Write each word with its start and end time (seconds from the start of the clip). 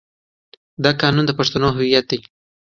دا 0.83 0.91
قانون 1.01 1.25
د 1.27 1.31
پښتنو 1.39 1.67
هویت 1.75 2.05
دی. 2.11 2.19